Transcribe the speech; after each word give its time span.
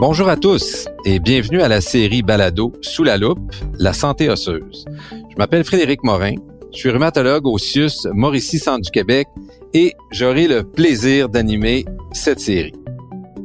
Bonjour 0.00 0.30
à 0.30 0.36
tous 0.38 0.88
et 1.04 1.18
bienvenue 1.18 1.60
à 1.60 1.68
la 1.68 1.82
série 1.82 2.22
Balado 2.22 2.72
Sous 2.80 3.04
la 3.04 3.18
loupe, 3.18 3.54
la 3.78 3.92
santé 3.92 4.30
osseuse. 4.30 4.86
Je 5.12 5.36
m'appelle 5.36 5.62
Frédéric 5.62 6.02
Morin, 6.04 6.36
je 6.72 6.78
suis 6.78 6.90
rhumatologue 6.90 7.46
au 7.46 7.58
CIUS 7.58 8.06
Mauricie 8.14 8.58
Centre 8.58 8.80
du 8.80 8.90
Québec 8.90 9.28
et 9.74 9.92
j'aurai 10.10 10.48
le 10.48 10.62
plaisir 10.62 11.28
d'animer 11.28 11.84
cette 12.12 12.40
série. 12.40 12.72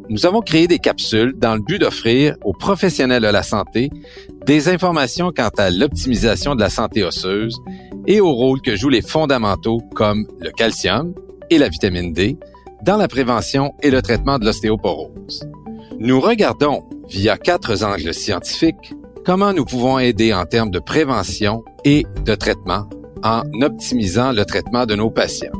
Nous 0.07 0.25
avons 0.25 0.39
créé 0.39 0.65
des 0.65 0.79
capsules 0.79 1.33
dans 1.37 1.55
le 1.55 1.61
but 1.61 1.77
d'offrir 1.77 2.37
aux 2.45 2.53
professionnels 2.53 3.23
de 3.23 3.27
la 3.27 3.43
santé 3.43 3.89
des 4.45 4.69
informations 4.69 5.33
quant 5.35 5.51
à 5.57 5.69
l'optimisation 5.69 6.55
de 6.55 6.61
la 6.61 6.69
santé 6.69 7.03
osseuse 7.03 7.59
et 8.07 8.21
au 8.21 8.31
rôle 8.31 8.61
que 8.61 8.77
jouent 8.77 8.87
les 8.87 9.01
fondamentaux 9.01 9.81
comme 9.93 10.25
le 10.39 10.51
calcium 10.51 11.13
et 11.49 11.57
la 11.57 11.67
vitamine 11.67 12.13
D 12.13 12.37
dans 12.81 12.95
la 12.95 13.09
prévention 13.09 13.73
et 13.83 13.91
le 13.91 14.01
traitement 14.01 14.39
de 14.39 14.45
l'ostéoporose. 14.45 15.45
Nous 15.99 16.19
regardons, 16.19 16.83
via 17.07 17.37
quatre 17.37 17.83
angles 17.83 18.13
scientifiques, 18.13 18.93
comment 19.25 19.53
nous 19.53 19.63
pouvons 19.63 19.97
aider 19.97 20.33
en 20.33 20.45
termes 20.45 20.69
de 20.69 20.79
prévention 20.79 21.63
et 21.85 22.05
de 22.25 22.35
traitement 22.35 22.89
en 23.23 23.43
optimisant 23.61 24.33
le 24.33 24.43
traitement 24.43 24.85
de 24.85 24.95
nos 24.95 25.09
patients. 25.09 25.53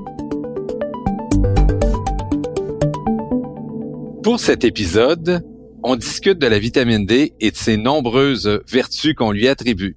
Pour 4.23 4.41
cet 4.41 4.65
épisode, 4.65 5.41
on 5.83 5.95
discute 5.95 6.37
de 6.37 6.47
la 6.47 6.59
vitamine 6.59 7.05
D 7.05 7.33
et 7.39 7.51
de 7.51 7.55
ses 7.55 7.77
nombreuses 7.77 8.59
vertus 8.67 9.13
qu'on 9.13 9.31
lui 9.31 9.47
attribue. 9.47 9.95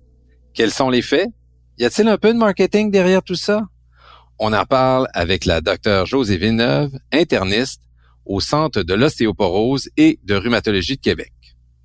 Quels 0.55 0.71
sont 0.71 0.89
les 0.89 1.03
faits? 1.03 1.29
Y 1.79 1.85
a-t-il 1.85 2.07
un 2.07 2.17
peu 2.17 2.33
de 2.33 2.39
marketing 2.39 2.93
derrière 2.93 3.25
tout 3.25 3.35
ça? 3.35 3.63
On 4.39 4.53
en 4.53 4.65
parle 4.65 5.09
avec 5.15 5.47
la 5.47 5.61
docteure 5.61 6.07
José 6.07 6.37
Villeneuve, 6.37 6.93
interniste 7.13 7.88
au 8.29 8.41
Centre 8.41 8.83
de 8.83 8.95
l'ostéoporose 8.95 9.89
et 9.97 10.21
de 10.23 10.35
rhumatologie 10.35 10.97
de 10.97 11.01
Québec. 11.01 11.33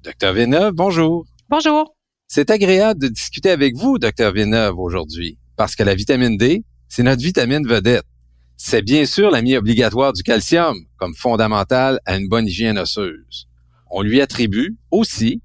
Docteur 0.03 0.33
Villeneuve, 0.33 0.73
bonjour. 0.73 1.25
Bonjour. 1.49 1.95
C'est 2.27 2.51
agréable 2.51 2.99
de 2.99 3.07
discuter 3.07 3.49
avec 3.49 3.75
vous, 3.75 3.97
docteur 3.97 4.33
Villeneuve, 4.33 4.77
aujourd'hui, 4.77 5.39
parce 5.55 5.75
que 5.75 5.83
la 5.83 5.95
vitamine 5.95 6.35
D, 6.35 6.63
c'est 6.89 7.03
notre 7.03 7.21
vitamine 7.21 7.65
vedette. 7.65 8.03
C'est 8.57 8.81
bien 8.81 9.05
sûr 9.05 9.31
l'ami 9.31 9.55
obligatoire 9.55 10.13
du 10.13 10.21
calcium, 10.21 10.75
comme 10.97 11.15
fondamental 11.15 11.99
à 12.05 12.17
une 12.17 12.27
bonne 12.27 12.47
hygiène 12.47 12.77
osseuse. 12.77 13.47
On 13.89 14.01
lui 14.01 14.19
attribue 14.19 14.75
aussi 14.91 15.41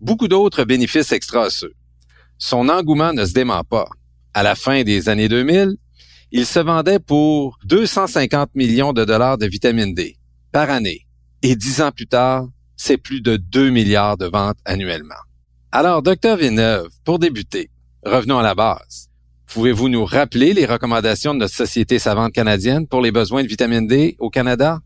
beaucoup 0.00 0.28
d'autres 0.28 0.64
bénéfices 0.64 1.12
extra-osseux. 1.12 1.74
Son 2.38 2.68
engouement 2.68 3.12
ne 3.12 3.24
se 3.24 3.32
dément 3.32 3.62
pas. 3.62 3.88
À 4.34 4.42
la 4.42 4.54
fin 4.54 4.82
des 4.82 5.08
années 5.08 5.28
2000, 5.28 5.76
il 6.32 6.46
se 6.46 6.58
vendait 6.58 7.00
pour 7.00 7.58
250 7.64 8.54
millions 8.54 8.92
de 8.92 9.04
dollars 9.04 9.38
de 9.38 9.46
vitamine 9.46 9.94
D 9.94 10.16
par 10.52 10.70
année. 10.70 11.06
Et 11.42 11.56
dix 11.56 11.80
ans 11.80 11.92
plus 11.92 12.06
tard, 12.06 12.48
c'est 12.76 12.96
plus 12.96 13.20
de 13.20 13.36
2 13.36 13.70
milliards 13.70 14.16
de 14.16 14.26
ventes 14.26 14.58
annuellement. 14.64 15.14
Alors, 15.72 16.02
docteur 16.02 16.36
Villeneuve, 16.36 16.88
pour 17.04 17.18
débuter, 17.18 17.70
revenons 18.04 18.38
à 18.38 18.42
la 18.42 18.54
base. 18.54 19.09
Pouvez-vous 19.52 19.88
nous 19.88 20.04
rappeler 20.04 20.54
les 20.54 20.64
recommandations 20.64 21.34
de 21.34 21.40
notre 21.40 21.54
Société 21.54 21.98
savante 21.98 22.32
canadienne 22.32 22.86
pour 22.86 23.00
les 23.00 23.10
besoins 23.10 23.42
de 23.42 23.48
vitamine 23.48 23.84
D 23.84 24.14
au 24.20 24.30
Canada? 24.30 24.78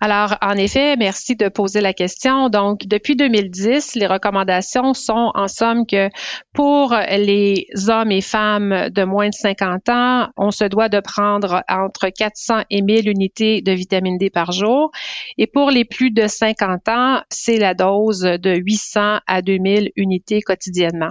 Alors, 0.00 0.34
en 0.42 0.54
effet, 0.54 0.96
merci 0.96 1.36
de 1.36 1.48
poser 1.48 1.80
la 1.80 1.92
question. 1.92 2.48
Donc, 2.48 2.80
depuis 2.86 3.14
2010, 3.14 3.94
les 3.94 4.08
recommandations 4.08 4.92
sont 4.92 5.30
en 5.36 5.46
somme 5.46 5.86
que 5.86 6.08
pour 6.52 6.96
les 7.10 7.68
hommes 7.86 8.10
et 8.10 8.20
femmes 8.20 8.88
de 8.90 9.04
moins 9.04 9.28
de 9.28 9.34
50 9.34 9.88
ans, 9.88 10.26
on 10.36 10.50
se 10.50 10.64
doit 10.64 10.88
de 10.88 10.98
prendre 10.98 11.62
entre 11.68 12.08
400 12.08 12.62
et 12.70 12.82
1000 12.82 13.08
unités 13.08 13.62
de 13.62 13.70
vitamine 13.70 14.18
D 14.18 14.30
par 14.30 14.50
jour. 14.50 14.90
Et 15.36 15.46
pour 15.46 15.70
les 15.70 15.84
plus 15.84 16.10
de 16.10 16.26
50 16.26 16.88
ans, 16.88 17.20
c'est 17.30 17.58
la 17.58 17.74
dose 17.74 18.22
de 18.22 18.56
800 18.56 19.18
à 19.28 19.42
2000 19.42 19.92
unités 19.94 20.42
quotidiennement. 20.42 21.10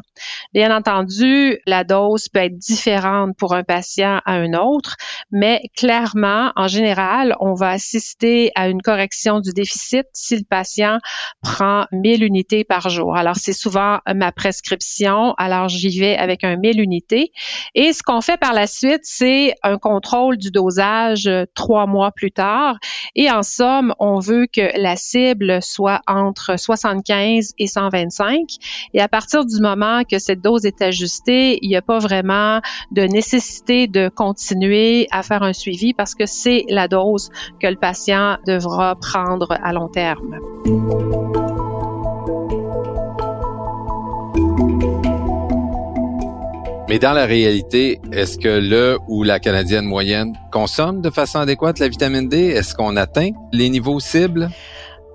Bien 0.53 0.75
entendu, 0.75 1.57
la 1.65 1.85
dose 1.85 2.27
peut 2.27 2.39
être 2.39 2.57
différente 2.57 2.96
pour 3.37 3.53
un 3.53 3.63
patient 3.63 4.21
à 4.25 4.33
un 4.33 4.53
autre, 4.53 4.95
mais 5.31 5.61
clairement, 5.75 6.51
en 6.55 6.67
général, 6.67 7.35
on 7.39 7.53
va 7.53 7.69
assister 7.69 8.51
à 8.55 8.69
une 8.69 8.81
correction 8.81 9.39
du 9.39 9.51
déficit 9.51 10.05
si 10.13 10.37
le 10.37 10.43
patient 10.49 10.99
prend 11.41 11.85
1000 11.91 12.23
unités 12.23 12.63
par 12.63 12.89
jour. 12.89 13.15
Alors, 13.15 13.35
c'est 13.35 13.53
souvent 13.53 13.99
ma 14.13 14.31
prescription. 14.31 15.33
Alors, 15.37 15.69
j'y 15.69 15.99
vais 15.99 16.17
avec 16.17 16.43
un 16.43 16.55
1000 16.57 16.79
unités. 16.79 17.31
Et 17.75 17.93
ce 17.93 18.03
qu'on 18.03 18.21
fait 18.21 18.37
par 18.37 18.53
la 18.53 18.67
suite, 18.67 19.01
c'est 19.03 19.53
un 19.63 19.77
contrôle 19.77 20.37
du 20.37 20.51
dosage 20.51 21.29
trois 21.55 21.87
mois 21.87 22.11
plus 22.11 22.31
tard. 22.31 22.77
Et 23.15 23.29
en 23.31 23.43
somme, 23.43 23.93
on 23.99 24.19
veut 24.19 24.47
que 24.51 24.79
la 24.79 24.95
cible 24.95 25.61
soit 25.61 26.01
entre 26.07 26.57
75 26.57 27.53
et 27.57 27.67
125. 27.67 28.39
Et 28.93 29.01
à 29.01 29.07
partir 29.07 29.45
du 29.45 29.59
moment 29.59 30.03
que 30.03 30.19
cette 30.19 30.41
dose 30.41 30.65
est 30.65 30.81
ajustée, 30.81 31.59
il 31.61 31.69
n'y 31.69 31.75
a 31.75 31.81
pas 31.81 31.99
vraiment 31.99 32.61
de 32.91 33.03
nécessité 33.03 33.87
de 33.87 34.09
continuer 34.09 35.07
à 35.11 35.23
faire 35.23 35.43
un 35.43 35.53
suivi 35.53 35.93
parce 35.93 36.15
que 36.15 36.25
c'est 36.25 36.65
la 36.69 36.87
dose 36.87 37.29
que 37.59 37.67
le 37.67 37.75
patient 37.75 38.37
devra 38.45 38.95
prendre 38.95 39.57
à 39.63 39.73
long 39.73 39.87
terme. 39.87 40.39
Mais 46.89 46.99
dans 46.99 47.11
la 47.11 47.25
réalité, 47.25 47.99
est-ce 48.13 48.37
que 48.37 48.47
le 48.47 48.97
ou 49.09 49.23
la 49.23 49.39
Canadienne 49.39 49.83
moyenne 49.83 50.33
consomme 50.53 51.01
de 51.01 51.09
façon 51.09 51.39
adéquate 51.39 51.79
la 51.79 51.89
vitamine 51.89 52.29
D? 52.29 52.37
Est-ce 52.37 52.73
qu'on 52.73 52.95
atteint 52.95 53.31
les 53.51 53.69
niveaux 53.69 53.99
cibles? 53.99 54.49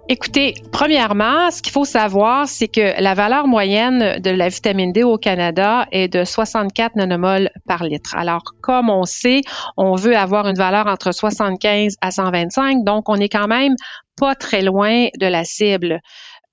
Écoutez, 0.08 0.54
premièrement, 0.72 1.50
ce 1.52 1.62
qu'il 1.62 1.72
faut 1.72 1.84
savoir, 1.84 2.48
c'est 2.48 2.66
que 2.66 3.00
la 3.00 3.14
valeur 3.14 3.46
moyenne 3.46 4.20
de 4.20 4.30
la 4.30 4.48
vitamine 4.48 4.92
D 4.92 5.04
au 5.04 5.16
Canada 5.16 5.86
est 5.92 6.08
de 6.08 6.24
64 6.24 6.96
nanomoles 6.96 7.50
par 7.68 7.84
litre. 7.84 8.14
Alors, 8.16 8.42
comme 8.60 8.90
on 8.90 9.04
sait, 9.04 9.42
on 9.76 9.94
veut 9.94 10.16
avoir 10.16 10.48
une 10.48 10.56
valeur 10.56 10.88
entre 10.88 11.12
75 11.12 11.94
à 12.00 12.10
125, 12.10 12.82
donc 12.84 13.08
on 13.08 13.14
est 13.14 13.28
quand 13.28 13.46
même 13.46 13.74
pas 14.16 14.34
très 14.34 14.62
loin 14.62 15.06
de 15.18 15.26
la 15.26 15.44
cible. 15.44 16.00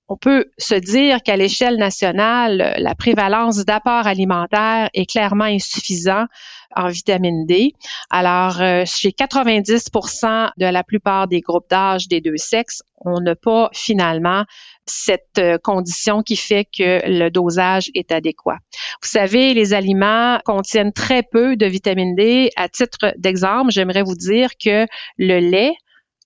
On 0.08 0.16
peut 0.16 0.46
se 0.56 0.76
dire 0.76 1.22
qu'à 1.22 1.36
l'échelle 1.36 1.76
nationale, 1.76 2.74
la 2.78 2.94
prévalence 2.94 3.64
d'apports 3.64 4.06
alimentaires 4.06 4.90
est 4.94 5.10
clairement 5.10 5.44
insuffisante 5.44 6.28
en 6.76 6.88
vitamine 6.88 7.46
D. 7.46 7.74
Alors, 8.10 8.60
euh, 8.60 8.84
chez 8.86 9.10
90% 9.10 10.50
de 10.56 10.66
la 10.66 10.84
plupart 10.84 11.28
des 11.28 11.40
groupes 11.40 11.68
d'âge 11.68 12.08
des 12.08 12.20
deux 12.20 12.36
sexes, 12.36 12.82
on 13.04 13.20
n'a 13.20 13.34
pas 13.34 13.70
finalement 13.72 14.44
cette 14.86 15.38
euh, 15.38 15.58
condition 15.58 16.22
qui 16.22 16.36
fait 16.36 16.64
que 16.64 17.00
le 17.06 17.30
dosage 17.30 17.90
est 17.94 18.12
adéquat. 18.12 18.58
Vous 19.02 19.08
savez, 19.08 19.54
les 19.54 19.74
aliments 19.74 20.38
contiennent 20.44 20.92
très 20.92 21.22
peu 21.22 21.56
de 21.56 21.66
vitamine 21.66 22.14
D. 22.14 22.50
À 22.56 22.68
titre 22.68 23.14
d'exemple, 23.16 23.70
j'aimerais 23.70 24.02
vous 24.02 24.16
dire 24.16 24.50
que 24.62 24.86
le 25.16 25.38
lait, 25.38 25.74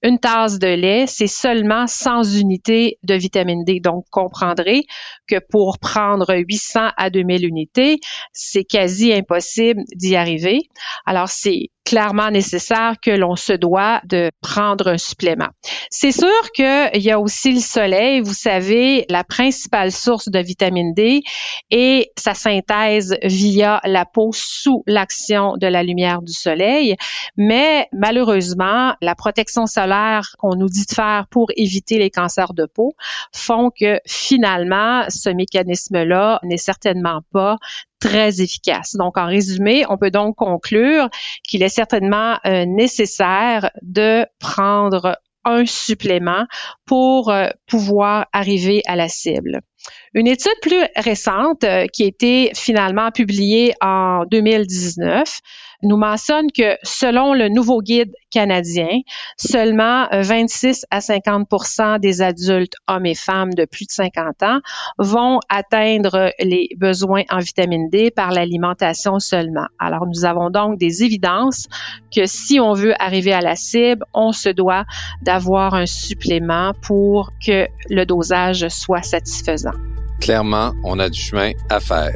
une 0.04 0.19
tasse 0.19 0.59
de 0.59 0.69
lait, 0.69 1.06
c'est 1.06 1.26
seulement 1.26 1.87
100 1.87 2.25
unités 2.38 2.98
de 3.03 3.15
vitamine 3.15 3.65
D. 3.65 3.81
Donc, 3.81 4.04
comprendrez 4.10 4.82
que 5.26 5.37
pour 5.50 5.78
prendre 5.78 6.26
800 6.37 6.91
à 6.98 7.09
2000 7.09 7.47
unités, 7.47 7.98
c'est 8.32 8.64
quasi 8.64 9.14
impossible 9.14 9.81
d'y 9.97 10.14
arriver. 10.14 10.60
Alors, 11.06 11.28
c'est 11.28 11.70
clairement 11.84 12.30
nécessaire 12.30 12.94
que 13.00 13.10
l'on 13.10 13.36
se 13.36 13.52
doit 13.52 14.00
de 14.04 14.30
prendre 14.40 14.88
un 14.88 14.98
supplément. 14.98 15.48
C'est 15.90 16.12
sûr 16.12 16.50
qu'il 16.54 17.02
y 17.02 17.10
a 17.10 17.20
aussi 17.20 17.52
le 17.52 17.60
soleil. 17.60 18.20
Vous 18.20 18.34
savez, 18.34 19.04
la 19.08 19.22
principale 19.22 19.92
source 19.92 20.28
de 20.28 20.38
vitamine 20.38 20.94
D 20.94 21.22
et 21.70 22.10
sa 22.18 22.34
synthèse 22.34 23.16
via 23.22 23.80
la 23.84 24.06
peau 24.06 24.30
sous 24.32 24.82
l'action 24.86 25.56
de 25.56 25.66
la 25.66 25.82
lumière 25.82 26.22
du 26.22 26.32
soleil. 26.32 26.96
Mais 27.36 27.88
malheureusement, 27.92 28.94
la 29.00 29.14
protection 29.14 29.66
solaire 29.66 30.34
qu'on 30.38 30.56
nous 30.56 30.69
dit 30.69 30.87
de 30.87 30.94
faire 30.94 31.26
pour 31.30 31.48
éviter 31.56 31.98
les 31.98 32.10
cancers 32.10 32.54
de 32.54 32.66
peau 32.66 32.94
font 33.32 33.70
que 33.70 34.00
finalement, 34.06 35.04
ce 35.08 35.28
mécanisme-là 35.30 36.40
n'est 36.42 36.56
certainement 36.56 37.20
pas 37.32 37.58
très 38.04 38.42
efficace. 38.42 38.96
Donc, 38.96 39.16
en 39.16 39.26
résumé, 39.26 39.84
on 39.88 39.96
peut 39.96 40.10
donc 40.10 40.36
conclure 40.36 41.08
qu'il 41.42 41.62
est 41.62 41.70
certainement 41.70 42.38
euh, 42.44 42.66
nécessaire 42.66 43.70
de 43.80 44.26
prendre 44.38 45.18
un 45.46 45.64
supplément 45.64 46.44
pour 46.84 47.30
euh, 47.30 47.48
pouvoir 47.66 48.26
arriver 48.32 48.82
à 48.86 48.96
la 48.96 49.08
cible. 49.08 49.60
Une 50.12 50.26
étude 50.26 50.58
plus 50.60 50.84
récente 50.96 51.64
euh, 51.64 51.86
qui 51.86 52.04
a 52.04 52.06
été 52.06 52.50
finalement 52.54 53.10
publiée 53.10 53.74
en 53.80 54.24
2019 54.30 55.40
nous 55.84 55.96
mentionne 55.96 56.50
que 56.50 56.76
selon 56.82 57.34
le 57.34 57.48
nouveau 57.48 57.81
guide 57.81 58.12
canadien, 58.31 59.00
seulement 59.36 60.06
26 60.10 60.86
à 60.90 60.98
50% 60.98 62.00
des 62.00 62.22
adultes, 62.22 62.75
hommes 62.88 63.06
et 63.06 63.14
femmes 63.14 63.54
de 63.54 63.64
plus 63.64 63.86
de 63.86 63.92
50 63.92 64.42
ans, 64.42 64.60
vont 64.98 65.40
atteindre 65.48 66.32
les 66.40 66.69
besoins 66.76 67.22
en 67.31 67.38
vitamine 67.38 67.88
D 67.90 68.10
par 68.10 68.32
l'alimentation 68.32 69.19
seulement. 69.19 69.66
Alors, 69.78 70.06
nous 70.06 70.25
avons 70.25 70.50
donc 70.50 70.78
des 70.78 71.04
évidences 71.04 71.66
que 72.14 72.26
si 72.26 72.58
on 72.60 72.72
veut 72.72 72.94
arriver 73.00 73.32
à 73.32 73.40
la 73.40 73.56
cible, 73.56 74.04
on 74.14 74.32
se 74.32 74.48
doit 74.48 74.84
d'avoir 75.22 75.75
un 75.75 75.87
supplément 75.87 76.72
pour 76.82 77.30
que 77.44 77.66
le 77.88 78.04
dosage 78.04 78.69
soit 78.69 79.02
satisfaisant. 79.02 79.72
Clairement, 80.20 80.72
on 80.84 80.98
a 80.98 81.08
du 81.08 81.20
chemin 81.20 81.52
à 81.69 81.80
faire. 81.80 82.14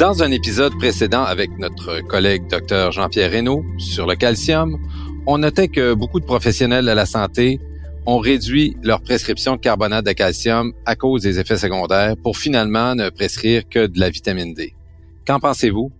Dans 0.00 0.22
un 0.22 0.30
épisode 0.30 0.72
précédent 0.78 1.24
avec 1.24 1.50
notre 1.58 2.00
collègue 2.00 2.46
Dr 2.48 2.90
Jean-Pierre 2.90 3.32
Reynaud 3.32 3.62
sur 3.76 4.06
le 4.06 4.16
calcium, 4.16 4.78
on 5.26 5.36
notait 5.36 5.68
que 5.68 5.92
beaucoup 5.92 6.20
de 6.20 6.24
professionnels 6.24 6.86
de 6.86 6.90
la 6.90 7.04
santé 7.04 7.60
ont 8.06 8.16
réduit 8.16 8.78
leur 8.82 9.02
prescription 9.02 9.56
de 9.56 9.60
carbonate 9.60 10.06
de 10.06 10.12
calcium 10.12 10.72
à 10.86 10.96
cause 10.96 11.20
des 11.20 11.38
effets 11.38 11.58
secondaires 11.58 12.14
pour 12.24 12.38
finalement 12.38 12.94
ne 12.94 13.10
prescrire 13.10 13.68
que 13.68 13.88
de 13.88 14.00
la 14.00 14.08
vitamine 14.08 14.54
D. 14.54 14.72
Qu'en 15.26 15.38
pensez-vous? 15.38 15.92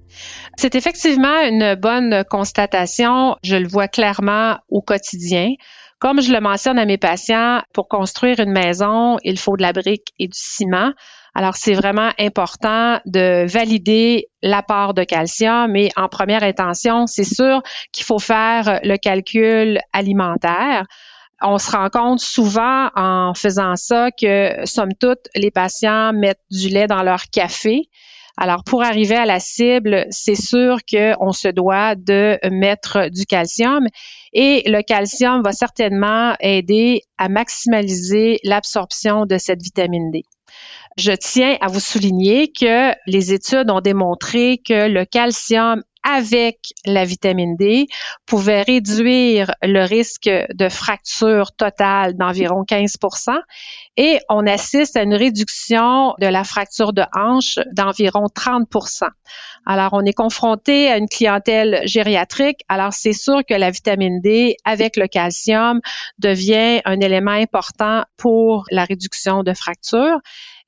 C'est 0.57 0.77
effectivement 0.77 1.39
une 1.43 1.75
bonne 1.75 2.25
constatation. 2.25 3.37
Je 3.45 3.57
le 3.57 3.69
vois 3.69 3.89
clairement 3.89 4.57
au 4.71 4.81
quotidien. 4.81 5.49
Comme 5.99 6.23
je 6.23 6.33
le 6.33 6.41
mentionne 6.41 6.79
à 6.79 6.87
mes 6.87 6.97
patients, 6.97 7.61
pour 7.75 7.87
construire 7.87 8.41
une 8.41 8.53
maison, 8.53 9.19
il 9.25 9.39
faut 9.39 9.59
de 9.59 9.63
la 9.63 9.75
brique 9.75 10.15
et 10.19 10.27
du 10.27 10.39
ciment. 10.39 10.93
Alors, 11.35 11.55
c'est 11.57 11.75
vraiment 11.75 12.11
important 12.19 12.99
de 13.07 13.47
valider 13.47 14.29
l'apport 14.43 14.95
de 14.95 15.05
calcium, 15.05 15.71
mais 15.71 15.91
en 15.97 16.09
première 16.09 16.43
intention, 16.43 17.07
c'est 17.07 17.25
sûr 17.25 17.63
qu'il 17.93 18.05
faut 18.05 18.19
faire 18.19 18.81
le 18.83 18.97
calcul 18.97 19.79
alimentaire. 19.93 20.87
On 21.43 21.59
se 21.59 21.71
rend 21.71 21.89
compte 21.89 22.21
souvent 22.21 22.91
en 22.97 23.33
faisant 23.35 23.77
ça 23.77 24.11
que, 24.11 24.65
somme 24.65 24.95
toute, 24.99 25.29
les 25.35 25.51
patients 25.51 26.13
mettent 26.13 26.45
du 26.51 26.69
lait 26.69 26.87
dans 26.87 27.03
leur 27.03 27.25
café. 27.33 27.89
Alors, 28.37 28.65
pour 28.65 28.83
arriver 28.83 29.17
à 29.17 29.27
la 29.27 29.41
cible, 29.41 30.07
c'est 30.11 30.35
sûr 30.35 30.79
qu'on 30.91 31.33
se 31.33 31.49
doit 31.49 31.95
de 31.95 32.39
mettre 32.51 33.11
du 33.11 33.27
calcium 33.27 33.87
et 34.33 34.63
le 34.67 34.83
calcium 34.83 35.43
va 35.43 35.53
certainement 35.53 36.35
aider 36.41 37.03
à 37.19 37.29
maximaliser 37.29 38.39
l'absorption 38.45 39.27
de 39.27 39.37
cette 39.37 39.63
vitamine 39.63 40.11
D. 40.11 40.25
Je 40.97 41.13
tiens 41.13 41.57
à 41.61 41.69
vous 41.69 41.81
souligner 41.81 42.53
que 42.53 42.93
les 43.07 43.33
études 43.33 43.71
ont 43.71 43.81
démontré 43.81 44.61
que 44.67 44.89
le 44.89 45.05
calcium 45.05 45.83
avec 46.03 46.59
la 46.87 47.05
vitamine 47.05 47.57
D 47.57 47.87
pouvait 48.27 48.63
réduire 48.63 49.53
le 49.63 49.85
risque 49.85 50.31
de 50.55 50.69
fracture 50.69 51.53
totale 51.53 52.17
d'environ 52.17 52.65
15% 52.65 53.39
et 53.97 54.19
on 54.29 54.47
assiste 54.47 54.97
à 54.97 55.03
une 55.03 55.15
réduction 55.15 56.15
de 56.19 56.27
la 56.27 56.45
fracture 56.45 56.93
de 56.93 57.03
hanche 57.15 57.59
d'environ 57.73 58.27
30 58.35 58.69
alors, 59.67 59.91
on 59.93 60.05
est 60.05 60.15
confronté 60.15 60.91
à 60.91 60.97
une 60.97 61.09
clientèle 61.09 61.83
gériatrique. 61.85 62.65
Alors, 62.69 62.93
c'est 62.93 63.13
sûr 63.13 63.43
que 63.47 63.55
la 63.55 63.71
vitamine 63.71 64.21
D 64.21 64.57
avec 64.65 64.97
le 64.97 65.07
calcium 65.07 65.81
devient 66.19 66.81
un 66.85 67.01
élément 67.01 67.31
important 67.31 68.05
pour 68.17 68.65
la 68.71 68.85
réduction 68.85 69.43
de 69.43 69.53
fractures. 69.53 70.19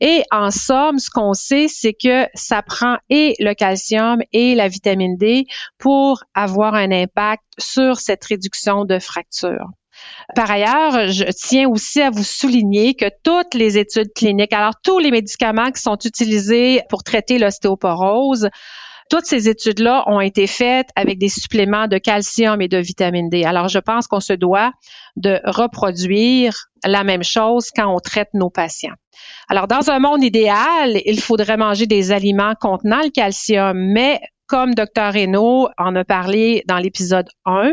Et 0.00 0.22
en 0.30 0.50
somme, 0.50 0.98
ce 0.98 1.10
qu'on 1.10 1.32
sait, 1.32 1.68
c'est 1.68 1.94
que 1.94 2.26
ça 2.34 2.62
prend 2.62 2.96
et 3.08 3.34
le 3.38 3.54
calcium 3.54 4.20
et 4.32 4.54
la 4.54 4.68
vitamine 4.68 5.16
D 5.16 5.46
pour 5.78 6.24
avoir 6.34 6.74
un 6.74 6.90
impact 6.90 7.44
sur 7.58 7.98
cette 7.98 8.24
réduction 8.24 8.84
de 8.84 8.98
fractures. 8.98 9.68
Par 10.34 10.50
ailleurs, 10.50 11.08
je 11.08 11.24
tiens 11.24 11.68
aussi 11.68 12.00
à 12.00 12.10
vous 12.10 12.24
souligner 12.24 12.94
que 12.94 13.06
toutes 13.22 13.54
les 13.54 13.78
études 13.78 14.12
cliniques, 14.14 14.52
alors 14.52 14.74
tous 14.82 14.98
les 14.98 15.10
médicaments 15.10 15.70
qui 15.70 15.80
sont 15.80 15.98
utilisés 16.04 16.80
pour 16.88 17.04
traiter 17.04 17.38
l'ostéoporose, 17.38 18.48
toutes 19.12 19.26
ces 19.26 19.50
études-là 19.50 20.04
ont 20.06 20.20
été 20.20 20.46
faites 20.46 20.88
avec 20.96 21.18
des 21.18 21.28
suppléments 21.28 21.86
de 21.86 21.98
calcium 21.98 22.62
et 22.62 22.68
de 22.68 22.78
vitamine 22.78 23.28
D. 23.28 23.44
Alors, 23.44 23.68
je 23.68 23.78
pense 23.78 24.06
qu'on 24.06 24.20
se 24.20 24.32
doit 24.32 24.72
de 25.16 25.38
reproduire 25.44 26.54
la 26.82 27.04
même 27.04 27.22
chose 27.22 27.68
quand 27.76 27.94
on 27.94 27.98
traite 27.98 28.30
nos 28.32 28.48
patients. 28.48 28.94
Alors, 29.50 29.68
dans 29.68 29.90
un 29.90 29.98
monde 29.98 30.24
idéal, 30.24 30.98
il 31.04 31.20
faudrait 31.20 31.58
manger 31.58 31.84
des 31.84 32.10
aliments 32.10 32.54
contenant 32.58 33.02
le 33.04 33.10
calcium, 33.10 33.76
mais 33.76 34.18
comme 34.46 34.74
Dr. 34.74 35.12
Reynaud 35.12 35.68
en 35.76 35.94
a 35.94 36.04
parlé 36.04 36.64
dans 36.66 36.78
l'épisode 36.78 37.28
1, 37.44 37.72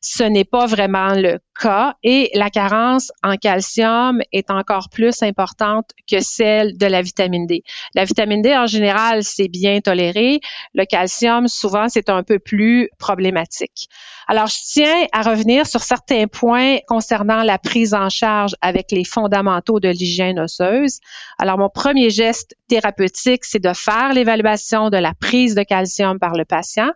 ce 0.00 0.24
n'est 0.24 0.44
pas 0.44 0.66
vraiment 0.66 1.14
le 1.14 1.38
cas 1.60 1.94
et 2.02 2.30
la 2.34 2.50
carence 2.50 3.12
en 3.22 3.36
calcium 3.36 4.20
est 4.32 4.50
encore 4.50 4.88
plus 4.90 5.22
importante 5.22 5.90
que 6.10 6.20
celle 6.20 6.78
de 6.78 6.86
la 6.86 7.02
vitamine 7.02 7.46
D. 7.46 7.62
La 7.94 8.04
vitamine 8.04 8.42
D, 8.42 8.56
en 8.56 8.66
général, 8.66 9.22
c'est 9.22 9.48
bien 9.48 9.80
toléré. 9.80 10.40
Le 10.74 10.84
calcium, 10.84 11.48
souvent, 11.48 11.88
c'est 11.88 12.08
un 12.08 12.22
peu 12.22 12.38
plus 12.38 12.88
problématique. 12.98 13.88
Alors, 14.26 14.46
je 14.46 14.58
tiens 14.64 15.06
à 15.12 15.22
revenir 15.22 15.66
sur 15.66 15.82
certains 15.82 16.26
points 16.28 16.78
concernant 16.86 17.42
la 17.42 17.58
prise 17.58 17.94
en 17.94 18.08
charge 18.08 18.54
avec 18.60 18.92
les 18.92 19.04
fondamentaux 19.04 19.80
de 19.80 19.88
l'hygiène 19.88 20.38
osseuse. 20.38 21.00
Alors, 21.38 21.58
mon 21.58 21.68
premier 21.68 22.10
geste 22.10 22.54
thérapeutique, 22.68 23.44
c'est 23.44 23.62
de 23.62 23.72
faire 23.72 24.12
l'évaluation 24.14 24.88
de 24.88 24.96
la 24.96 25.14
prise 25.14 25.56
de 25.56 25.62
calcium 25.64 26.18
par 26.18 26.34
le 26.34 26.44
patient 26.44 26.90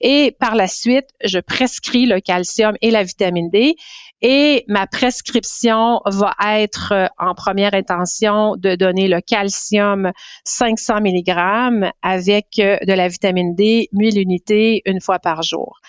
et 0.00 0.36
par 0.40 0.56
la 0.56 0.66
suite, 0.66 1.06
je 1.24 1.38
prescris 1.38 2.06
le 2.06 2.20
calcium 2.20 2.74
et 2.82 2.90
la 2.90 3.04
vitamine 3.04 3.50
D 3.50 3.76
et 4.22 4.64
ma 4.68 4.86
prescription 4.86 6.00
va 6.06 6.34
être 6.58 6.92
euh, 6.92 7.06
en 7.18 7.34
première 7.34 7.74
intention 7.74 8.56
de 8.56 8.74
donner 8.74 9.08
le 9.08 9.20
calcium 9.20 10.12
500 10.44 11.00
mg 11.00 11.90
avec 12.02 12.46
euh, 12.58 12.76
de 12.86 12.92
la 12.92 13.08
vitamine 13.08 13.54
D 13.54 13.88
1000 13.92 14.18
unités 14.18 14.82
une 14.84 15.00
fois 15.00 15.18
par 15.18 15.42
jour. 15.42 15.80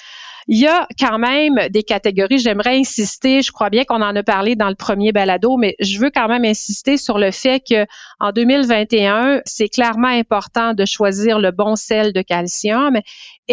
Il 0.47 0.57
y 0.57 0.67
a 0.67 0.87
quand 0.99 1.19
même 1.19 1.69
des 1.69 1.83
catégories. 1.83 2.39
J'aimerais 2.39 2.77
insister. 2.77 3.41
Je 3.41 3.51
crois 3.51 3.69
bien 3.69 3.83
qu'on 3.83 4.01
en 4.01 4.15
a 4.15 4.23
parlé 4.23 4.55
dans 4.55 4.69
le 4.69 4.75
premier 4.75 5.11
balado, 5.11 5.55
mais 5.57 5.75
je 5.79 5.99
veux 5.99 6.09
quand 6.09 6.27
même 6.27 6.45
insister 6.45 6.97
sur 6.97 7.19
le 7.19 7.31
fait 7.31 7.61
que 7.67 7.85
en 8.19 8.31
2021, 8.31 9.41
c'est 9.45 9.69
clairement 9.69 10.07
important 10.07 10.73
de 10.73 10.85
choisir 10.85 11.39
le 11.39 11.51
bon 11.51 11.75
sel 11.75 12.11
de 12.11 12.21
calcium 12.21 12.99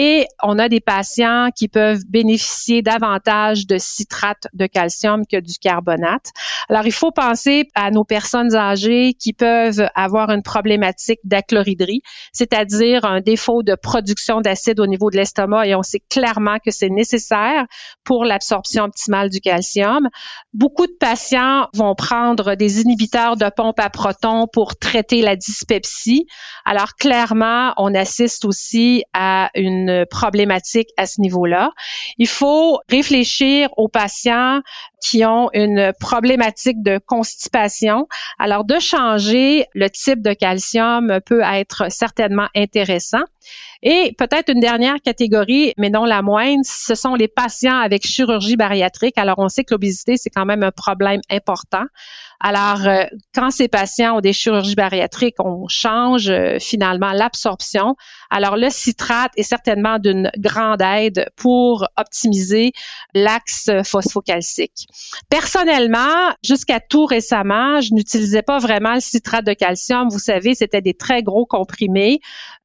et 0.00 0.28
on 0.44 0.60
a 0.60 0.68
des 0.68 0.78
patients 0.78 1.48
qui 1.52 1.66
peuvent 1.66 2.04
bénéficier 2.08 2.82
davantage 2.82 3.66
de 3.66 3.78
citrate 3.78 4.46
de 4.52 4.66
calcium 4.66 5.26
que 5.26 5.40
du 5.40 5.54
carbonate. 5.60 6.30
Alors, 6.68 6.86
il 6.86 6.92
faut 6.92 7.10
penser 7.10 7.64
à 7.74 7.90
nos 7.90 8.04
personnes 8.04 8.54
âgées 8.54 9.14
qui 9.14 9.32
peuvent 9.32 9.88
avoir 9.96 10.30
une 10.30 10.44
problématique 10.44 11.18
d'achlorhydrie, 11.24 12.02
c'est-à-dire 12.32 13.04
un 13.04 13.20
défaut 13.20 13.64
de 13.64 13.74
production 13.74 14.40
d'acide 14.40 14.78
au 14.78 14.86
niveau 14.86 15.10
de 15.10 15.16
l'estomac 15.16 15.66
et 15.66 15.74
on 15.74 15.82
sait 15.82 16.02
clairement 16.08 16.58
que 16.64 16.70
c'est 16.70 16.90
nécessaire 16.90 17.64
pour 18.04 18.24
l'absorption 18.24 18.84
optimale 18.84 19.30
du 19.30 19.40
calcium. 19.40 20.08
Beaucoup 20.52 20.86
de 20.86 20.96
patients 21.00 21.66
vont 21.74 21.96
prendre 21.96 22.54
des 22.54 22.82
inhibiteurs 22.82 23.36
de 23.36 23.50
pompe 23.50 23.80
à 23.80 23.90
protons 23.90 24.46
pour 24.52 24.76
traiter 24.76 25.22
la 25.22 25.34
dyspepsie. 25.34 26.26
Alors, 26.64 26.94
clairement, 26.94 27.72
on 27.78 27.92
assiste 27.96 28.44
aussi 28.44 29.02
à 29.12 29.50
une 29.56 29.87
problématique 30.10 30.88
à 30.96 31.06
ce 31.06 31.20
niveau-là. 31.20 31.72
Il 32.18 32.28
faut 32.28 32.80
réfléchir 32.88 33.68
aux 33.76 33.88
patients 33.88 34.60
qui 35.00 35.24
ont 35.24 35.50
une 35.52 35.92
problématique 36.00 36.82
de 36.82 36.98
constipation. 36.98 38.08
Alors, 38.38 38.64
de 38.64 38.78
changer 38.78 39.66
le 39.74 39.88
type 39.90 40.22
de 40.22 40.32
calcium 40.32 41.20
peut 41.24 41.42
être 41.42 41.90
certainement 41.90 42.48
intéressant. 42.54 43.22
Et 43.82 44.12
peut-être 44.18 44.50
une 44.50 44.60
dernière 44.60 44.96
catégorie, 45.02 45.72
mais 45.78 45.88
non 45.88 46.04
la 46.04 46.20
moindre, 46.20 46.64
ce 46.64 46.96
sont 46.96 47.14
les 47.14 47.28
patients 47.28 47.78
avec 47.78 48.04
chirurgie 48.04 48.56
bariatrique. 48.56 49.16
Alors, 49.18 49.38
on 49.38 49.48
sait 49.48 49.62
que 49.62 49.72
l'obésité, 49.72 50.16
c'est 50.16 50.30
quand 50.30 50.44
même 50.44 50.64
un 50.64 50.72
problème 50.72 51.20
important. 51.30 51.84
Alors, 52.40 52.86
euh, 52.86 53.04
quand 53.34 53.50
ces 53.50 53.68
patients 53.68 54.18
ont 54.18 54.20
des 54.20 54.32
chirurgies 54.32 54.74
bariatriques, 54.74 55.36
on 55.38 55.68
change 55.68 56.28
euh, 56.28 56.58
finalement 56.58 57.12
l'absorption. 57.12 57.94
Alors, 58.30 58.56
le 58.56 58.68
citrate 58.68 59.32
est 59.36 59.42
certainement 59.44 59.98
d'une 59.98 60.30
grande 60.38 60.82
aide 60.82 61.28
pour 61.36 61.86
optimiser 61.96 62.72
l'axe 63.14 63.70
phosphocalcique. 63.84 64.87
Personnellement, 65.30 66.32
jusqu'à 66.44 66.80
tout 66.80 67.04
récemment, 67.04 67.80
je 67.80 67.92
n'utilisais 67.92 68.42
pas 68.42 68.58
vraiment 68.58 68.94
le 68.94 69.00
citrate 69.00 69.44
de 69.44 69.52
calcium. 69.52 70.08
Vous 70.10 70.18
savez, 70.18 70.54
c'était 70.54 70.80
des 70.80 70.94
très 70.94 71.22
gros 71.22 71.46
comprimés 71.46 72.20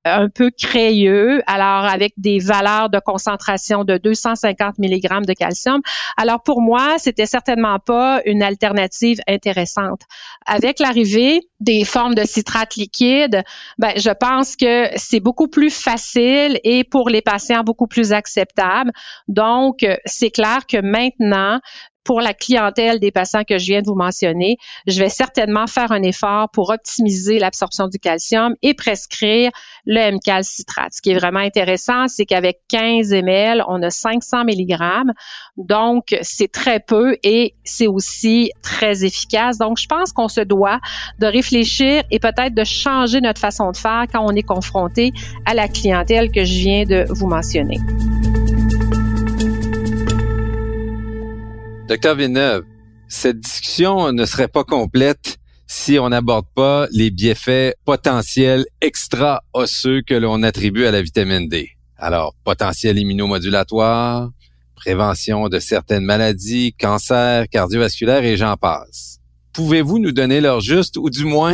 un 0.05 0.27
peu 0.29 0.51
crayeux, 0.51 1.41
alors 1.47 1.85
avec 1.85 2.13
des 2.17 2.39
valeurs 2.39 2.89
de 2.89 2.99
concentration 2.99 3.83
de 3.85 3.97
250 3.97 4.77
mg 4.77 5.25
de 5.25 5.33
calcium. 5.33 5.81
Alors 6.17 6.43
pour 6.43 6.61
moi, 6.61 6.95
c'était 6.97 7.25
certainement 7.25 7.79
pas 7.79 8.21
une 8.25 8.43
alternative 8.43 9.19
intéressante. 9.27 10.01
Avec 10.45 10.79
l'arrivée 10.79 11.41
des 11.61 11.85
formes 11.85 12.15
de 12.15 12.25
citrate 12.25 12.75
liquide, 12.75 13.43
ben, 13.77 13.93
je 13.95 14.09
pense 14.09 14.57
que 14.57 14.89
c'est 14.97 15.21
beaucoup 15.21 15.47
plus 15.47 15.69
facile 15.69 16.59
et 16.65 16.83
pour 16.83 17.09
les 17.09 17.21
patients 17.21 17.63
beaucoup 17.63 17.87
plus 17.87 18.11
acceptable. 18.11 18.91
Donc, 19.29 19.85
c'est 20.05 20.31
clair 20.31 20.65
que 20.67 20.77
maintenant, 20.81 21.59
pour 22.03 22.21
la 22.21 22.33
clientèle 22.33 22.99
des 22.99 23.11
patients 23.11 23.43
que 23.43 23.57
je 23.57 23.65
viens 23.65 23.81
de 23.81 23.87
vous 23.87 23.95
mentionner, 23.95 24.57
je 24.87 24.99
vais 24.99 25.09
certainement 25.09 25.67
faire 25.67 25.91
un 25.91 26.03
effort 26.03 26.49
pour 26.51 26.69
optimiser 26.69 27.39
l'absorption 27.39 27.87
du 27.87 27.99
calcium 27.99 28.55
et 28.61 28.73
prescrire 28.73 29.51
le 29.85 30.11
MCAL 30.11 30.43
citrate. 30.43 30.93
Ce 30.93 31.01
qui 31.01 31.11
est 31.11 31.17
vraiment 31.17 31.39
intéressant, 31.39 32.07
c'est 32.07 32.25
qu'avec 32.25 32.59
15 32.69 33.13
ml, 33.13 33.63
on 33.67 33.81
a 33.81 33.89
500 33.89 34.43
mg. 34.43 34.75
Donc, 35.57 36.15
c'est 36.21 36.51
très 36.51 36.79
peu 36.79 37.17
et 37.23 37.55
c'est 37.63 37.87
aussi 37.87 38.51
très 38.61 39.05
efficace. 39.05 39.57
Donc, 39.57 39.77
je 39.79 39.87
pense 39.87 40.11
qu'on 40.11 40.27
se 40.27 40.41
doit 40.41 40.79
de 41.19 41.27
réfléchir 41.27 42.03
et 42.11 42.19
peut-être 42.19 42.53
de 42.53 42.63
changer 42.63 43.21
notre 43.21 43.39
façon 43.39 43.71
de 43.71 43.77
faire 43.77 44.05
quand 44.11 44.25
on 44.25 44.35
est 44.35 44.43
confronté 44.43 45.11
à 45.45 45.53
la 45.53 45.67
clientèle 45.67 46.31
que 46.31 46.43
je 46.43 46.53
viens 46.53 46.83
de 46.85 47.05
vous 47.09 47.27
mentionner. 47.27 47.79
Docteur 51.93 52.15
Villeneuve, 52.15 52.63
cette 53.07 53.39
discussion 53.39 54.11
ne 54.13 54.25
serait 54.25 54.47
pas 54.47 54.63
complète 54.63 55.37
si 55.67 55.99
on 55.99 56.09
n'aborde 56.09 56.47
pas 56.55 56.87
les 56.89 57.11
bienfaits 57.11 57.75
potentiels 57.85 58.65
extra-osseux 58.81 60.01
que 60.01 60.15
l'on 60.15 60.41
attribue 60.41 60.85
à 60.85 60.91
la 60.91 61.03
vitamine 61.03 61.47
D. 61.47 61.69
Alors, 61.97 62.33
potentiel 62.43 62.97
immunomodulatoire, 62.97 64.31
prévention 64.73 65.49
de 65.49 65.59
certaines 65.59 66.03
maladies, 66.03 66.73
cancer 66.73 67.47
cardiovasculaire 67.47 68.23
et 68.23 68.37
j'en 68.37 68.57
passe. 68.57 69.19
Pouvez-vous 69.53 69.99
nous 69.99 70.11
donner 70.11 70.41
l'heure 70.41 70.61
juste 70.61 70.97
ou 70.97 71.11
du 71.11 71.25
moins 71.25 71.53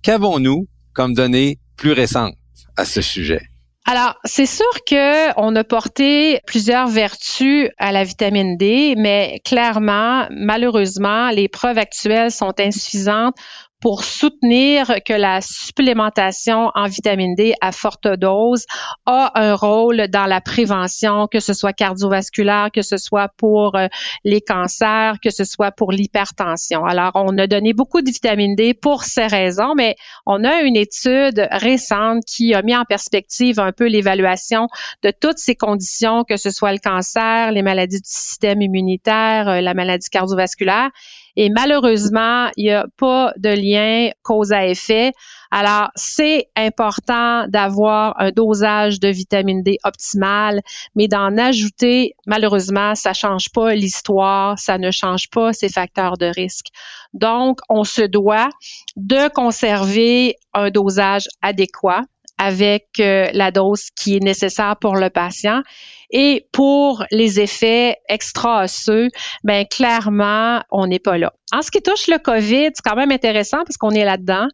qu'avons-nous 0.00 0.66
comme 0.94 1.12
données 1.12 1.58
plus 1.76 1.92
récentes 1.92 2.38
à 2.78 2.86
ce 2.86 3.02
sujet? 3.02 3.42
Alors, 3.90 4.16
c'est 4.24 4.44
sûr 4.44 4.66
que 4.86 5.32
on 5.40 5.56
a 5.56 5.64
porté 5.64 6.42
plusieurs 6.46 6.88
vertus 6.88 7.70
à 7.78 7.90
la 7.90 8.04
vitamine 8.04 8.58
D, 8.58 8.92
mais 8.98 9.40
clairement, 9.46 10.26
malheureusement, 10.30 11.30
les 11.30 11.48
preuves 11.48 11.78
actuelles 11.78 12.30
sont 12.30 12.52
insuffisantes 12.60 13.34
pour 13.80 14.04
soutenir 14.04 15.00
que 15.04 15.12
la 15.12 15.40
supplémentation 15.40 16.70
en 16.74 16.86
vitamine 16.86 17.34
D 17.34 17.54
à 17.60 17.72
forte 17.72 18.08
dose 18.08 18.66
a 19.06 19.32
un 19.40 19.54
rôle 19.54 20.08
dans 20.08 20.26
la 20.26 20.40
prévention, 20.40 21.28
que 21.28 21.40
ce 21.40 21.52
soit 21.52 21.72
cardiovasculaire, 21.72 22.70
que 22.72 22.82
ce 22.82 22.96
soit 22.96 23.28
pour 23.36 23.76
euh, 23.76 23.86
les 24.24 24.40
cancers, 24.40 25.16
que 25.22 25.30
ce 25.30 25.44
soit 25.44 25.70
pour 25.70 25.92
l'hypertension. 25.92 26.84
Alors, 26.84 27.12
on 27.14 27.38
a 27.38 27.46
donné 27.46 27.72
beaucoup 27.72 28.02
de 28.02 28.10
vitamine 28.10 28.56
D 28.56 28.74
pour 28.74 29.04
ces 29.04 29.26
raisons, 29.26 29.74
mais 29.76 29.96
on 30.26 30.44
a 30.44 30.62
une 30.62 30.76
étude 30.76 31.46
récente 31.50 32.24
qui 32.26 32.54
a 32.54 32.62
mis 32.62 32.76
en 32.76 32.84
perspective 32.84 33.60
un 33.60 33.72
peu 33.72 33.86
l'évaluation 33.86 34.68
de 35.02 35.10
toutes 35.10 35.38
ces 35.38 35.54
conditions, 35.54 36.24
que 36.24 36.36
ce 36.36 36.50
soit 36.50 36.72
le 36.72 36.78
cancer, 36.78 37.52
les 37.52 37.62
maladies 37.62 38.00
du 38.00 38.08
système 38.08 38.60
immunitaire, 38.60 39.48
euh, 39.48 39.60
la 39.60 39.74
maladie 39.74 40.08
cardiovasculaire. 40.10 40.90
Et 41.40 41.50
malheureusement, 41.50 42.48
il 42.56 42.64
n'y 42.64 42.72
a 42.72 42.86
pas 42.96 43.32
de 43.36 43.50
lien 43.50 44.10
cause 44.24 44.50
à 44.50 44.66
effet. 44.66 45.12
Alors, 45.52 45.88
c'est 45.94 46.48
important 46.56 47.46
d'avoir 47.46 48.20
un 48.20 48.32
dosage 48.32 48.98
de 48.98 49.06
vitamine 49.06 49.62
D 49.62 49.78
optimal, 49.84 50.62
mais 50.96 51.06
d'en 51.06 51.38
ajouter, 51.38 52.16
malheureusement, 52.26 52.96
ça 52.96 53.12
change 53.12 53.50
pas 53.50 53.72
l'histoire, 53.72 54.58
ça 54.58 54.78
ne 54.78 54.90
change 54.90 55.30
pas 55.30 55.52
ces 55.52 55.68
facteurs 55.68 56.18
de 56.18 56.26
risque. 56.26 56.66
Donc, 57.14 57.60
on 57.68 57.84
se 57.84 58.02
doit 58.02 58.48
de 58.96 59.28
conserver 59.32 60.34
un 60.54 60.70
dosage 60.70 61.28
adéquat 61.40 62.02
avec 62.38 62.86
euh, 63.00 63.28
la 63.32 63.50
dose 63.50 63.90
qui 63.96 64.16
est 64.16 64.22
nécessaire 64.22 64.76
pour 64.80 64.96
le 64.96 65.10
patient. 65.10 65.62
Et 66.10 66.46
pour 66.52 67.04
les 67.10 67.38
effets 67.38 67.96
extra-osseux, 68.08 69.08
ben 69.44 69.66
clairement, 69.66 70.62
on 70.70 70.86
n'est 70.86 70.98
pas 71.00 71.18
là. 71.18 71.34
En 71.52 71.60
ce 71.60 71.70
qui 71.70 71.82
touche 71.82 72.06
le 72.06 72.18
COVID, 72.18 72.70
c'est 72.74 72.82
quand 72.82 72.96
même 72.96 73.12
intéressant 73.12 73.58
parce 73.58 73.76
qu'on 73.76 73.90
est 73.90 74.04
là-dedans. 74.04 74.48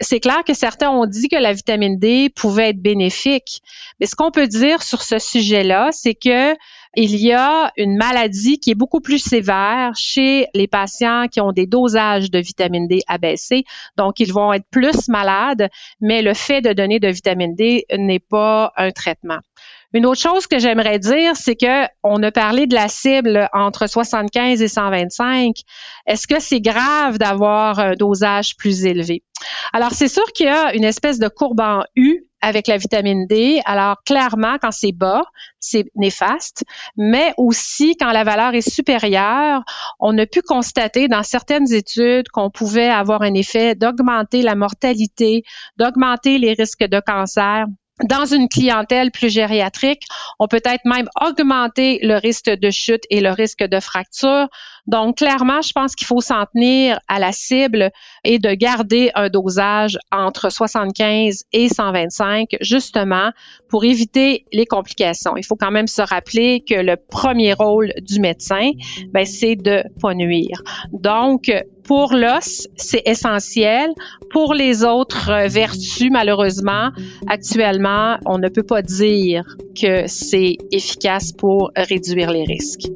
C'est 0.00 0.20
clair 0.20 0.44
que 0.46 0.54
certains 0.54 0.90
ont 0.90 1.06
dit 1.06 1.28
que 1.28 1.36
la 1.36 1.52
vitamine 1.52 1.98
D 1.98 2.30
pouvait 2.30 2.70
être 2.70 2.80
bénéfique. 2.80 3.60
Mais 3.98 4.06
ce 4.06 4.14
qu'on 4.14 4.30
peut 4.30 4.46
dire 4.46 4.84
sur 4.84 5.02
ce 5.02 5.18
sujet-là, 5.18 5.88
c'est 5.90 6.14
que 6.14 6.54
il 6.96 7.16
y 7.16 7.32
a 7.32 7.72
une 7.76 7.96
maladie 7.96 8.58
qui 8.58 8.72
est 8.72 8.74
beaucoup 8.74 9.00
plus 9.00 9.18
sévère 9.18 9.92
chez 9.96 10.46
les 10.54 10.66
patients 10.66 11.26
qui 11.30 11.40
ont 11.40 11.52
des 11.52 11.66
dosages 11.66 12.30
de 12.30 12.38
vitamine 12.38 12.88
D 12.88 13.00
abaissés. 13.06 13.64
Donc, 13.96 14.18
ils 14.18 14.32
vont 14.32 14.52
être 14.52 14.66
plus 14.70 15.08
malades, 15.08 15.68
mais 16.00 16.22
le 16.22 16.34
fait 16.34 16.60
de 16.60 16.72
donner 16.72 16.98
de 16.98 17.08
vitamine 17.08 17.54
D 17.54 17.84
n'est 17.96 18.18
pas 18.18 18.72
un 18.76 18.90
traitement. 18.90 19.38
Une 19.92 20.06
autre 20.06 20.20
chose 20.20 20.46
que 20.46 20.60
j'aimerais 20.60 21.00
dire, 21.00 21.34
c'est 21.34 21.56
que 21.56 21.86
on 22.04 22.22
a 22.22 22.30
parlé 22.30 22.66
de 22.68 22.74
la 22.74 22.86
cible 22.86 23.48
entre 23.52 23.88
75 23.88 24.62
et 24.62 24.68
125. 24.68 25.56
Est-ce 26.06 26.28
que 26.28 26.38
c'est 26.38 26.60
grave 26.60 27.18
d'avoir 27.18 27.80
un 27.80 27.94
dosage 27.94 28.56
plus 28.56 28.86
élevé? 28.86 29.24
Alors, 29.72 29.90
c'est 29.92 30.08
sûr 30.08 30.24
qu'il 30.32 30.46
y 30.46 30.48
a 30.48 30.74
une 30.74 30.84
espèce 30.84 31.18
de 31.18 31.28
courbe 31.28 31.60
en 31.60 31.82
U 31.96 32.29
avec 32.40 32.66
la 32.66 32.76
vitamine 32.76 33.26
D. 33.26 33.60
Alors, 33.64 33.96
clairement, 34.04 34.56
quand 34.60 34.70
c'est 34.72 34.92
bas, 34.92 35.22
c'est 35.58 35.84
néfaste, 35.94 36.64
mais 36.96 37.34
aussi 37.36 37.96
quand 37.96 38.12
la 38.12 38.24
valeur 38.24 38.54
est 38.54 38.68
supérieure, 38.68 39.62
on 39.98 40.16
a 40.18 40.26
pu 40.26 40.42
constater 40.42 41.08
dans 41.08 41.22
certaines 41.22 41.72
études 41.72 42.28
qu'on 42.28 42.50
pouvait 42.50 42.88
avoir 42.88 43.22
un 43.22 43.34
effet 43.34 43.74
d'augmenter 43.74 44.42
la 44.42 44.54
mortalité, 44.54 45.42
d'augmenter 45.78 46.38
les 46.38 46.54
risques 46.54 46.84
de 46.84 47.00
cancer 47.00 47.66
dans 48.08 48.24
une 48.24 48.48
clientèle 48.48 49.10
plus 49.10 49.30
gériatrique, 49.30 50.06
on 50.38 50.48
peut 50.48 50.62
être 50.64 50.84
même 50.84 51.08
augmenter 51.20 51.98
le 52.02 52.16
risque 52.16 52.50
de 52.50 52.70
chute 52.70 53.04
et 53.10 53.20
le 53.20 53.30
risque 53.30 53.62
de 53.62 53.80
fracture. 53.80 54.48
Donc, 54.86 55.18
clairement, 55.18 55.62
je 55.62 55.72
pense 55.72 55.94
qu'il 55.94 56.06
faut 56.06 56.20
s'en 56.20 56.44
tenir 56.46 56.98
à 57.08 57.18
la 57.18 57.32
cible 57.32 57.90
et 58.24 58.38
de 58.38 58.52
garder 58.54 59.10
un 59.14 59.28
dosage 59.28 59.98
entre 60.12 60.50
75 60.50 61.44
et 61.52 61.68
125, 61.68 62.56
justement, 62.60 63.30
pour 63.68 63.84
éviter 63.84 64.44
les 64.52 64.66
complications. 64.66 65.36
Il 65.36 65.44
faut 65.44 65.56
quand 65.56 65.70
même 65.70 65.86
se 65.86 66.02
rappeler 66.02 66.62
que 66.66 66.74
le 66.74 66.96
premier 66.96 67.52
rôle 67.52 67.92
du 68.02 68.20
médecin, 68.20 68.70
ben, 69.12 69.24
c'est 69.24 69.56
de 69.56 69.84
pas 70.00 70.14
nuire. 70.14 70.62
Donc, 70.92 71.50
pour 71.84 72.14
l'os, 72.14 72.68
c'est 72.76 73.02
essentiel. 73.06 73.90
Pour 74.30 74.54
les 74.54 74.84
autres 74.84 75.48
vertus, 75.48 76.10
malheureusement, 76.10 76.90
actuellement, 77.26 78.16
on 78.26 78.38
ne 78.38 78.48
peut 78.48 78.62
pas 78.62 78.82
dire 78.82 79.44
que 79.80 80.04
c'est 80.06 80.56
efficace 80.70 81.32
pour 81.32 81.72
réduire 81.74 82.30
les 82.30 82.44
risques. 82.44 82.88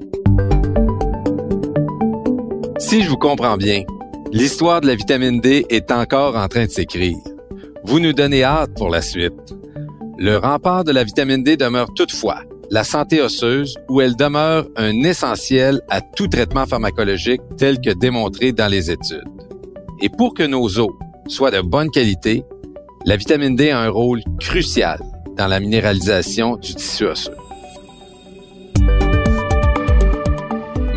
Si 2.95 3.03
je 3.03 3.09
vous 3.09 3.17
comprends 3.17 3.57
bien, 3.57 3.83
l'histoire 4.31 4.81
de 4.81 4.87
la 4.87 4.95
vitamine 4.95 5.41
D 5.41 5.67
est 5.69 5.91
encore 5.91 6.37
en 6.37 6.47
train 6.47 6.67
de 6.67 6.71
s'écrire. 6.71 7.17
Vous 7.83 7.99
nous 7.99 8.13
donnez 8.13 8.45
hâte 8.45 8.71
pour 8.77 8.89
la 8.89 9.03
suite. 9.03 9.33
Le 10.17 10.37
rempart 10.37 10.85
de 10.85 10.93
la 10.93 11.03
vitamine 11.03 11.43
D 11.43 11.57
demeure 11.57 11.93
toutefois 11.97 12.43
la 12.71 12.85
santé 12.85 13.21
osseuse 13.21 13.77
où 13.89 14.01
elle 14.01 14.15
demeure 14.15 14.69
un 14.77 15.03
essentiel 15.03 15.81
à 15.91 16.03
tout 16.03 16.29
traitement 16.29 16.67
pharmacologique 16.67 17.41
tel 17.59 17.81
que 17.81 17.91
démontré 17.91 18.53
dans 18.53 18.69
les 18.69 18.93
études. 18.93 19.25
Et 20.01 20.09
pour 20.09 20.33
que 20.33 20.45
nos 20.45 20.79
os 20.79 20.93
soient 21.27 21.51
de 21.51 21.63
bonne 21.63 21.91
qualité, 21.91 22.45
la 23.07 23.17
vitamine 23.17 23.57
D 23.57 23.71
a 23.71 23.81
un 23.81 23.91
rôle 23.91 24.23
crucial 24.39 25.01
dans 25.37 25.49
la 25.49 25.59
minéralisation 25.59 26.55
du 26.59 26.77
tissu 26.77 27.07
osseux. 27.07 27.33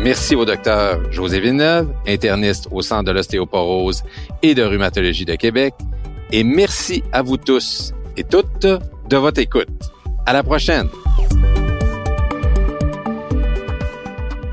Merci 0.08 0.34
au 0.34 0.46
docteur 0.46 1.12
José 1.12 1.38
Villeneuve, 1.38 1.92
interniste 2.06 2.66
au 2.70 2.80
Centre 2.80 3.04
de 3.04 3.10
l'ostéoporose 3.10 4.04
et 4.42 4.54
de 4.54 4.62
rhumatologie 4.62 5.26
de 5.26 5.34
Québec. 5.34 5.74
Et 6.32 6.44
merci 6.44 7.04
à 7.12 7.20
vous 7.20 7.36
tous 7.36 7.92
et 8.16 8.24
toutes 8.24 8.66
de 9.10 9.16
votre 9.18 9.38
écoute. 9.38 9.68
À 10.24 10.32
la 10.32 10.42
prochaine! 10.42 10.88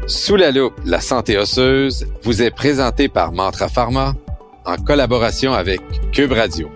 Sous 0.08 0.36
la 0.36 0.52
loupe, 0.52 0.76
la 0.84 1.00
santé 1.00 1.38
osseuse 1.38 2.06
vous 2.22 2.42
est 2.42 2.52
présentée 2.52 3.08
par 3.08 3.32
Mantra 3.32 3.70
Pharma 3.70 4.14
en 4.66 4.76
collaboration 4.76 5.54
avec 5.54 5.80
Cube 6.12 6.34
Radio. 6.34 6.70